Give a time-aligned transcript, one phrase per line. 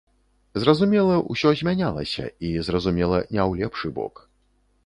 [0.63, 4.27] Зразумела, усё змянялася, і, зразумела, не ў лепшы бок.